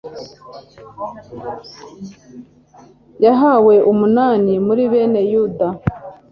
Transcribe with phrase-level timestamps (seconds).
[3.23, 5.67] yahawe umunani muri bene yuda